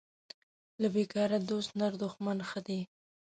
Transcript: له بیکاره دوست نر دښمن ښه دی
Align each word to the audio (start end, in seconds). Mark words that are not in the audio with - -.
له 0.81 0.87
بیکاره 0.95 1.37
دوست 1.49 1.71
نر 1.79 1.93
دښمن 2.01 2.37
ښه 2.49 2.59
دی 2.67 2.79